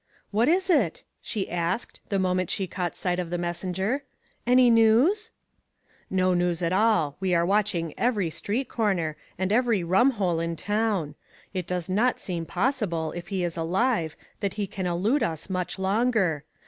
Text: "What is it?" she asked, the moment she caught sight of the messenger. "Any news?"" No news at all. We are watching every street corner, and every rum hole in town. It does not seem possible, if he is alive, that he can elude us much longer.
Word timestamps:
"What 0.31 0.47
is 0.47 0.71
it?" 0.71 1.03
she 1.21 1.47
asked, 1.47 2.01
the 2.09 2.17
moment 2.17 2.49
she 2.49 2.65
caught 2.65 2.97
sight 2.97 3.19
of 3.19 3.29
the 3.29 3.37
messenger. 3.37 4.01
"Any 4.47 4.71
news?"" 4.71 5.29
No 6.09 6.33
news 6.33 6.63
at 6.63 6.73
all. 6.73 7.17
We 7.19 7.35
are 7.35 7.45
watching 7.45 7.93
every 7.99 8.31
street 8.31 8.67
corner, 8.67 9.15
and 9.37 9.51
every 9.51 9.83
rum 9.83 10.09
hole 10.17 10.39
in 10.39 10.55
town. 10.55 11.13
It 11.53 11.67
does 11.67 11.87
not 11.87 12.19
seem 12.19 12.47
possible, 12.47 13.11
if 13.11 13.27
he 13.27 13.43
is 13.43 13.55
alive, 13.55 14.17
that 14.39 14.55
he 14.55 14.65
can 14.65 14.87
elude 14.87 15.21
us 15.21 15.51
much 15.51 15.77
longer. 15.77 16.45